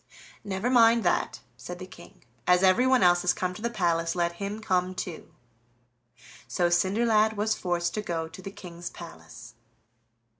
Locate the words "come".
3.33-3.53, 4.59-4.95